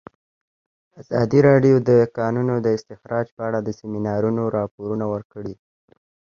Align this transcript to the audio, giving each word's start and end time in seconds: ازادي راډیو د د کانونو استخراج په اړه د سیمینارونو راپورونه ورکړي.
ازادي 1.01 1.39
راډیو 1.49 1.75
د 1.81 1.83
د 1.89 1.91
کانونو 2.17 2.53
استخراج 2.77 3.27
په 3.37 3.41
اړه 3.47 3.59
د 3.61 3.69
سیمینارونو 3.79 4.41
راپورونه 4.57 5.05
ورکړي. 5.13 5.53